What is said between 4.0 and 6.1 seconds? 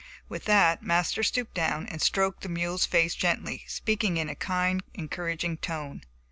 in a kind, encouraging tone.